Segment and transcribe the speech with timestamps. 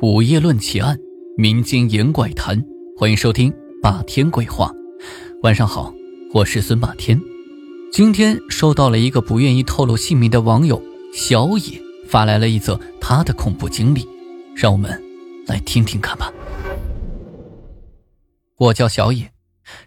[0.00, 0.96] 午夜论奇案，
[1.36, 2.64] 民间言怪谈，
[2.96, 3.52] 欢迎收听
[3.82, 4.70] 霸天鬼话。
[5.42, 5.92] 晚上好，
[6.32, 7.20] 我是孙霸天。
[7.90, 10.80] 今天收到了一个不愿意透露姓名的网友
[11.12, 14.06] 小野发来了一则他的恐怖经历，
[14.54, 15.02] 让我们
[15.48, 16.32] 来听听看吧。
[18.56, 19.32] 我叫小野，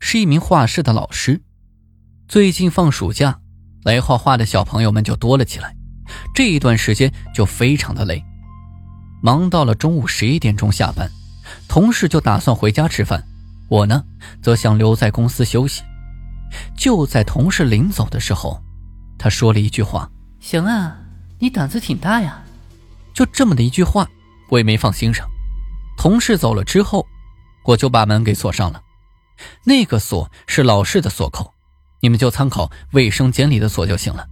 [0.00, 1.40] 是一名画室的老师。
[2.26, 3.38] 最近放暑假，
[3.84, 5.76] 来画画的小朋友们就多了起来，
[6.34, 8.24] 这一段时间就非常的累。
[9.20, 11.10] 忙到了中午十一点钟下班，
[11.68, 13.22] 同事就打算回家吃饭，
[13.68, 14.04] 我呢
[14.42, 15.82] 则想留在公司休息。
[16.76, 18.60] 就在同事临走的时候，
[19.18, 20.96] 他说了一句话：“行啊，
[21.38, 22.42] 你胆子挺大呀。”
[23.14, 24.08] 就这么的一句话，
[24.48, 25.28] 我也没放心上。
[25.98, 27.06] 同事走了之后，
[27.64, 28.82] 我就把门给锁上了。
[29.64, 31.52] 那个锁是老式的锁扣，
[32.00, 34.26] 你们就参考卫生间里的锁就行了。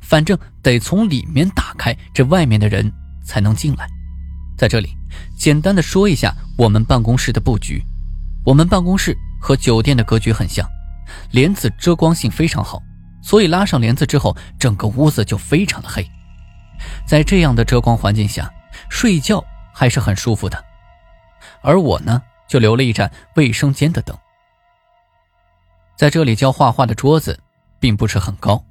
[0.00, 2.92] 反正得从里面打开，这外面的人
[3.24, 3.88] 才能进来。
[4.56, 4.96] 在这里，
[5.36, 7.82] 简单的说一下我们办公室的布局。
[8.44, 10.68] 我们办公室和酒店的格局很像，
[11.30, 12.82] 帘子遮光性非常好，
[13.22, 16.06] 所以拉上帘子之后，整个屋子就非常的黑。
[17.06, 18.52] 在这样的遮光环境下，
[18.90, 20.62] 睡觉还是很舒服的。
[21.62, 24.16] 而我呢，就留了一盏卫生间的灯。
[25.96, 27.38] 在这里教画画的桌子，
[27.80, 28.62] 并不是很高，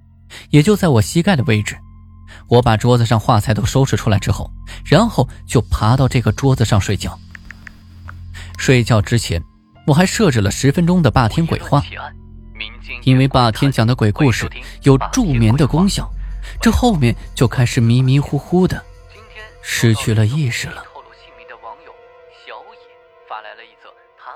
[0.49, 1.75] 也就在我膝盖的位置。
[2.47, 4.51] 我把桌子上画材都收拾出来之后，
[4.85, 7.17] 然后就爬到这个桌子上睡觉。
[8.57, 9.43] 睡觉之前，
[9.87, 11.83] 我还设置了十分钟的霸天鬼话，
[13.03, 14.49] 因为霸天讲的鬼故事
[14.83, 16.09] 有助眠的功效。
[16.61, 18.83] 这后面就开始迷迷糊糊的，
[19.61, 20.83] 失去了意识了。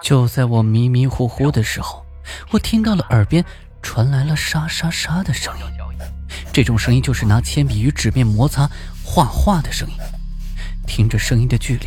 [0.01, 2.05] 就在我迷迷糊糊的时候，
[2.51, 3.43] 我听到了耳边
[3.81, 5.65] 传来了沙沙沙的声音。
[6.57, 8.67] 这种声音就是拿铅笔与纸面摩擦
[9.05, 9.95] 画画的声音，
[10.87, 11.85] 听着声音的距离，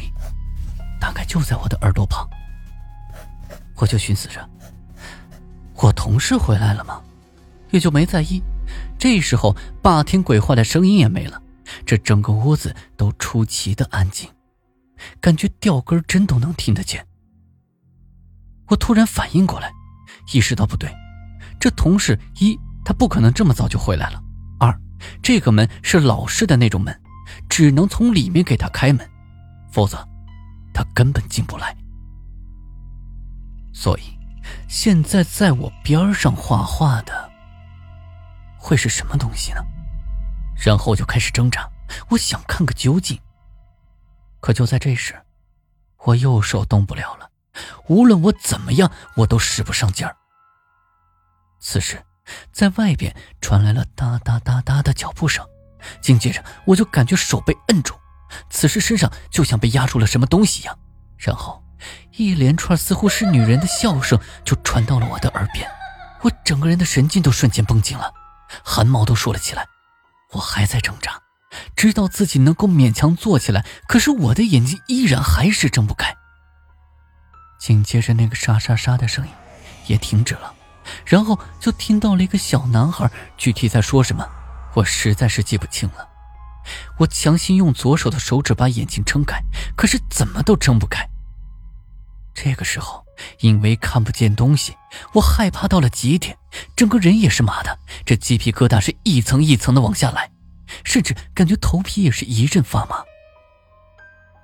[1.01, 2.25] 大概就在我的耳朵旁。
[3.75, 4.49] 我就寻思着，
[5.75, 7.03] 我同事回来了吗？
[7.73, 8.41] 也就没在意。
[8.97, 11.43] 这时候，霸天鬼话的声音也没了，
[11.85, 14.31] 这整个屋子都出奇的安静，
[15.21, 17.05] 感觉掉根针都能听得见。
[18.69, 19.73] 我突然反应过来，
[20.33, 20.89] 意识到不对，
[21.59, 24.23] 这同事一他不可能这么早就回来了。
[25.23, 27.01] 这个门是老式的那种门，
[27.49, 29.09] 只能从里面给他开门，
[29.71, 29.97] 否则
[30.73, 31.77] 他根本进不来。
[33.73, 34.03] 所以，
[34.69, 37.31] 现在在我边上画画的
[38.59, 39.61] 会是什么东西呢？
[40.57, 41.69] 然后就开始挣扎，
[42.11, 43.19] 我想看个究竟。
[44.41, 45.15] 可就在这时，
[46.05, 47.31] 我右手动不了了，
[47.89, 50.17] 无论我怎么样，我都使不上劲儿。
[51.61, 52.03] 此时。
[52.53, 55.45] 在外边传来了哒哒哒哒的脚步声，
[56.01, 57.95] 紧接着我就感觉手被摁住，
[58.49, 60.79] 此时身上就像被压住了什么东西一样，
[61.19, 61.63] 然后
[62.17, 65.69] 一连串似乎是女人的笑声就传到了我的耳边，
[66.23, 68.13] 我整个人的神经都瞬间绷紧了，
[68.65, 69.67] 汗毛都竖了起来。
[70.33, 71.21] 我还在挣扎，
[71.75, 76.15] 知道自己能够勉强坐起来，可是我的眼睛依然还是睁不开。
[77.59, 79.33] 紧接着那个沙沙沙的声音
[79.87, 80.55] 也停止了。
[81.05, 84.27] 然后就听到了一个小男孩，具体在说什么，
[84.75, 86.09] 我实在是记不清了。
[86.99, 89.43] 我强行用左手的手指把眼睛撑开，
[89.77, 91.09] 可是怎么都睁不开。
[92.35, 93.05] 这个时候，
[93.41, 94.77] 因为看不见东西，
[95.15, 96.37] 我害怕到了极点，
[96.77, 100.31] 整个人也是麻的，这鸡皮疙瘩是一层一层的往下来，
[100.85, 103.03] 甚至感觉头皮也是一阵发麻。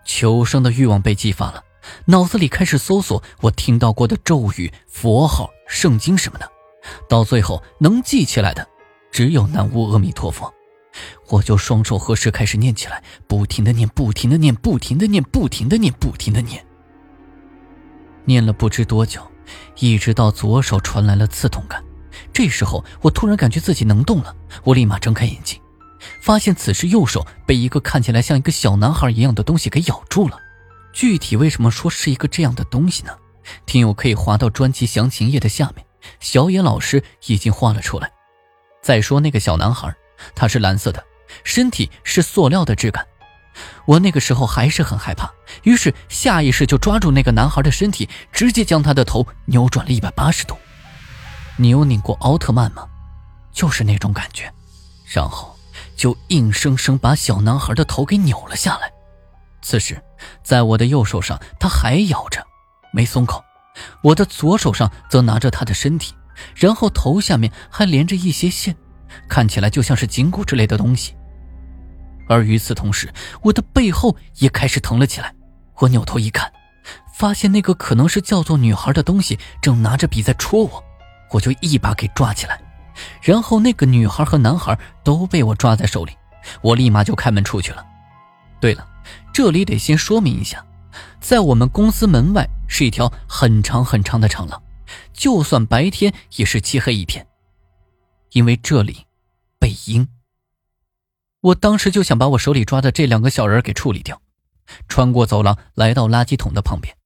[0.05, 1.63] 求生的欲望被激发了。
[2.07, 6.51] 脑子里开始搜索我听到过的咒语、佛号、圣经什么的，
[7.09, 8.67] 到最后能记起来的
[9.11, 10.53] 只有南无阿弥陀佛。
[11.29, 16.65] 我就双手合十开始念起来，不停的念，不停的念，不停的念，不停的念，不停的念。
[18.25, 19.21] 念了不知多久，
[19.79, 21.83] 一直到左手传来了刺痛感。
[22.33, 25.61] 这时候我突然感觉自己能动了，我立马睁开眼睛，
[26.23, 30.39] 发现此时右手被一个看起来像一个小男孩一样的东西给咬住了。
[30.97, 33.13] 具体为什么说是一个这样的东西呢？
[33.67, 35.85] 听友可以滑到专辑详情页的下面，
[36.21, 38.11] 小野老师已经画了出来。
[38.81, 39.95] 再说那个小男孩，
[40.35, 41.05] 他是蓝色的，
[41.45, 43.07] 身体是塑料的质感。
[43.85, 45.31] 我那个时候还是很害怕，
[45.65, 50.57] 于是下意识就抓住那个男孩的身体，直接将他的头扭转了一百八十度。
[51.59, 52.89] 你有拧过奥特曼吗？
[53.53, 54.51] 就是那种感觉，
[55.05, 55.55] 然后
[55.95, 58.91] 就硬生生把小男孩的头给扭了下来。
[59.61, 60.03] 此时，
[60.43, 62.45] 在我的右手上，他还咬着，
[62.93, 63.41] 没松口；
[64.03, 66.15] 我的左手上则拿着他的身体，
[66.55, 68.77] 然后头下面还连着一些线，
[69.29, 71.15] 看起来就像是颈骨之类的东西。
[72.29, 75.33] 而与此同时，我的背后也开始疼了起来，
[75.79, 76.53] 我扭头一看，
[77.15, 80.83] 发现那个可能是叫做女孩的东西正拿着笔在戳我，
[81.31, 82.61] 我就一把给抓起来，
[83.23, 86.13] 然后那个女孩和男孩都被我抓在手里，
[86.63, 87.85] 我立马就开门出去了。
[88.59, 88.85] 对了，
[89.37, 90.65] 这里得先说明一下，
[91.21, 94.63] 在我们公司门外是一条很长很长的长廊，
[95.13, 97.27] 就算白天也是漆黑一片，
[98.31, 99.05] 因为这里
[99.61, 100.09] 背阴。
[101.43, 104.23] 我当时就想把我手里抓的这两个小人给处理掉，
[104.89, 106.97] 穿过走廊来到垃圾桶的旁边，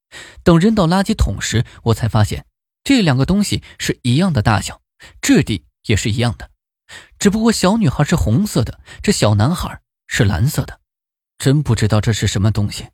[0.44, 2.46] 等扔到垃圾桶时，我才发现
[2.84, 4.80] 这两个东西是一样的大小，
[5.20, 6.48] 质地也是一样的，
[7.18, 10.78] 只不过小女孩是红色的，这小男孩是蓝色的。
[11.40, 12.88] 真不知道这是什么东西，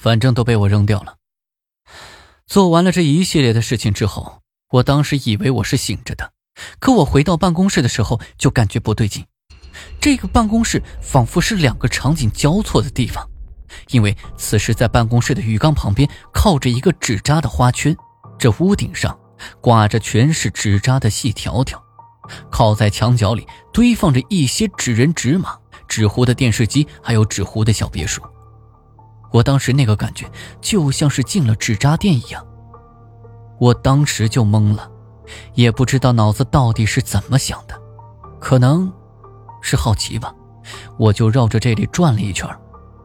[0.00, 1.16] 反正都被我扔掉了。
[2.46, 4.40] 做完了这一系列的事情之后，
[4.70, 6.32] 我当时以为我是醒着的，
[6.78, 9.26] 可我回到办公室的时候就感觉不对劲。
[10.00, 13.28] 这个办公室仿佛是两个场景交错的地方，
[13.88, 17.96] 因为此时在办公室的浴缸旁边靠着一个纸扎的花圈，
[18.38, 19.18] 这屋顶上
[19.60, 21.82] 挂着全是纸扎的细条条，
[22.48, 25.58] 靠在墙角里堆放着一些纸人纸马。
[25.92, 28.22] 纸糊的电视机，还有纸糊的小别墅，
[29.30, 30.26] 我当时那个感觉
[30.58, 32.42] 就像是进了纸扎店一样。
[33.60, 34.90] 我当时就懵了，
[35.52, 37.78] 也不知道脑子到底是怎么想的，
[38.40, 38.90] 可能
[39.60, 40.34] 是好奇吧，
[40.98, 42.48] 我就绕着这里转了一圈，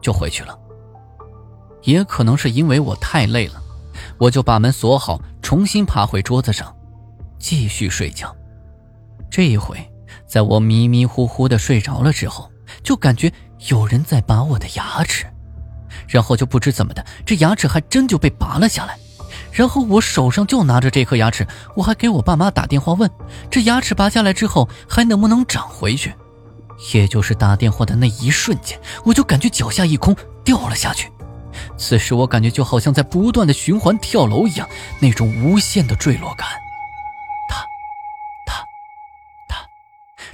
[0.00, 0.58] 就回去了。
[1.82, 3.60] 也可能是因为我太累了，
[4.16, 6.74] 我就把门锁好，重新爬回桌子上，
[7.38, 8.34] 继续睡觉。
[9.30, 9.76] 这一回，
[10.26, 12.50] 在我迷迷糊糊的睡着了之后。
[12.88, 13.30] 就感觉
[13.68, 15.26] 有人在拔我的牙齿，
[16.06, 18.96] 然后就不知怎么的，这牙齿还真就被拔了下来。
[19.52, 21.46] 然后我手上就拿着这颗牙齿，
[21.76, 23.10] 我还给我爸妈打电话问，
[23.50, 26.14] 这牙齿拔下来之后还能不能长回去。
[26.94, 31.12] 也就是打电话的那一瞬间，我就感觉脚下一空，掉了下去。
[31.76, 34.66] 此时我感觉就好像在不断的循环跳楼一样，
[34.98, 36.48] 那种无限的坠落感。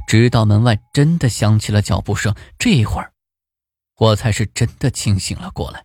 [0.06, 3.12] 直到门外真的响起了脚步声，这一会儿，
[3.96, 5.84] 我才是真的清醒了过来。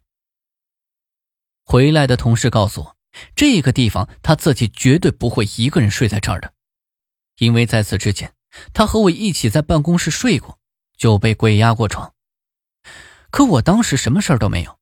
[1.64, 2.98] 回来的同事告诉我，
[3.36, 6.54] 这个地方他自己绝对不会一个人睡在这儿的，
[7.38, 8.34] 因为在此之前，
[8.74, 10.60] 他和我一起在办公室睡过，
[10.98, 12.14] 就被鬼压过床。
[13.32, 14.80] 可我当时什么事儿都没有，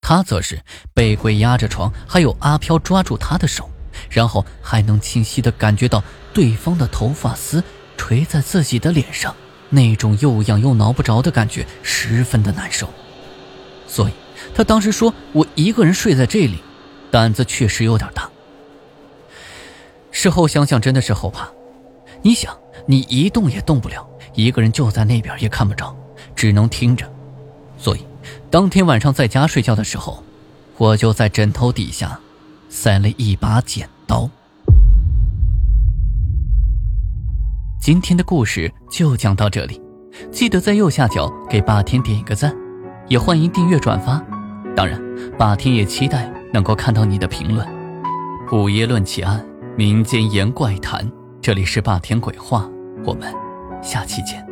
[0.00, 0.64] 他则是
[0.94, 3.68] 被鬼压着床，还有阿飘抓住他的手，
[4.08, 6.02] 然后还能清晰的感觉到
[6.32, 7.64] 对方的头发丝。
[7.96, 9.34] 垂在自己的脸上，
[9.70, 12.88] 那种又痒又挠不着的感觉十分的难受，
[13.86, 14.12] 所以
[14.54, 16.58] 他当时说我一个人睡在这里，
[17.10, 18.30] 胆子确实有点大。
[20.10, 21.48] 事后想想真的是后怕，
[22.22, 22.56] 你想
[22.86, 25.94] 你一动也动不了，一个人就在那边也看不着，
[26.34, 27.10] 只能听着，
[27.78, 28.06] 所以
[28.50, 30.22] 当天晚上在家睡觉的时候，
[30.78, 32.18] 我就在枕头底下
[32.68, 34.30] 塞了一把剪刀。
[37.86, 39.80] 今天的故事就讲到这里，
[40.32, 42.52] 记得在右下角给霸天点一个赞，
[43.06, 44.20] 也欢迎订阅转发。
[44.74, 45.00] 当然，
[45.38, 47.64] 霸天也期待能够看到你的评论。
[48.50, 49.46] 午夜论奇案，
[49.76, 51.08] 民间言怪谈，
[51.40, 52.68] 这里是霸天鬼话，
[53.04, 53.32] 我们
[53.80, 54.44] 下期见。